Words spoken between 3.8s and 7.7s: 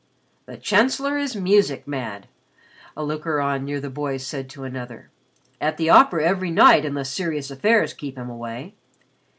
boys said to another. "At the opera every night unless serious